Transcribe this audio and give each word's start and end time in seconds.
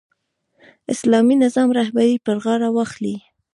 اسلامي 0.93 1.35
نظام 1.43 1.69
رهبري 1.79 2.15
پر 2.25 2.35
غاړه 2.43 2.69
واخلي. 2.77 3.15